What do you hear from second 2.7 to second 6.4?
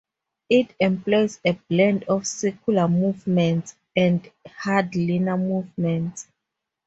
movements and hard linear movements.